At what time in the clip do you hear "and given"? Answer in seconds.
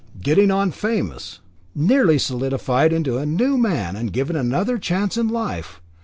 3.95-4.35